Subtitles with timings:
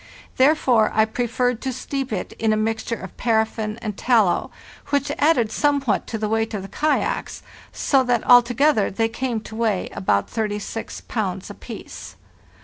[0.37, 4.49] Therefore I preferred to steep it in a mixture of paraffin and tallow,
[4.87, 9.55] which added somewhat to the weight of the kayaks, so that altogether they came to
[9.55, 12.15] weigh about 36 pounds apiece.